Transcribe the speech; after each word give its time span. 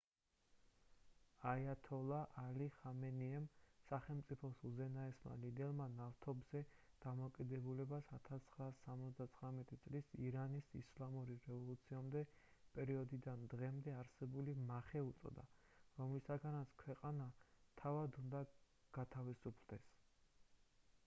აიათოლა 1.49 2.21
ალი 2.43 2.67
ხამენეიმ 2.77 3.43
სახელმწიფოს 3.89 4.61
უზენაესმა 4.69 5.35
ლიდერმა 5.43 5.85
ნავთობზე 5.97 6.61
დამოკიდებულებას 7.05 8.09
1979 8.19 9.77
წლის 9.85 10.09
ირანის 10.29 10.71
ისლამური 10.81 11.37
რევოლუციამდე 11.51 12.25
პერიოდიდან 12.79 13.47
დღემდე 13.55 13.95
არსებული 13.99 14.57
მახე 14.73 15.05
უწოდა 15.11 15.47
რომლისგანაც 16.01 16.75
ქვეყანა 16.87 17.29
თავად 17.85 18.21
უნდა 18.27 18.45
გათავისუფლდეს 19.01 19.91